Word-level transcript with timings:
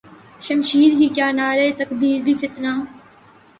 شمشیر 0.45 0.91
ہی 0.99 1.07
کیا 1.15 1.27
نعرہ 1.39 1.67
تکبیر 1.79 2.17
بھی 2.25 2.33
فتنہ 2.41 2.71